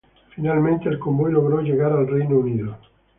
[0.35, 2.75] Finalmente, el convoy logró llegar al Reino Unido.